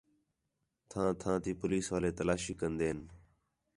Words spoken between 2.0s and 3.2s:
تلاشی کندے ہین